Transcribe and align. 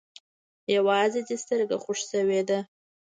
يوازې 0.75 1.21
دې 1.27 1.35
سترگه 1.41 1.77
خوږ 1.83 1.99
سوې 2.11 2.41
ده. 2.49 2.59